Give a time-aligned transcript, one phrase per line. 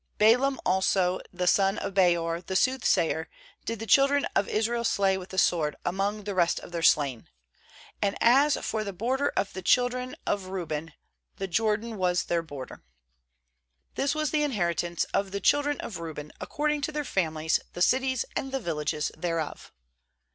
[0.19, 3.29] ^Balaam also the son of Beor, the soothsayer,
[3.65, 7.29] did the children of Israel slay with the sword among the rest of their slain.
[8.01, 10.93] ^And | as for the border of the children of Reuben,
[11.35, 12.83] the Jordan was their border.
[13.93, 18.25] This was the inheritance of the children of Reuben according to their families, the cities
[18.35, 19.71] and the villages thereof.